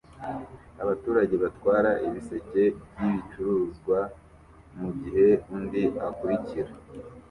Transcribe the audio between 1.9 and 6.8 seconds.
ibiseke byibicuruzwa mugihe undi akurikira